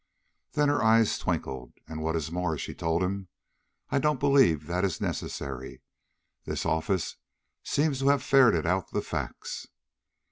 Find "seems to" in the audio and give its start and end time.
7.61-8.07